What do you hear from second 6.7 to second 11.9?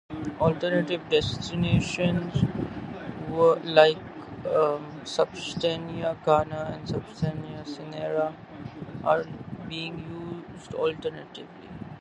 and "substantia cinerea" are being used alternatively.